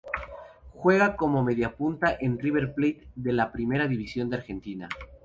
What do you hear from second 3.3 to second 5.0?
la Primera Division de Argentina.